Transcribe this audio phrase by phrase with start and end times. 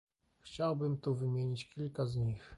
[0.41, 2.43] Chciałbym tu wymienić kilka z nich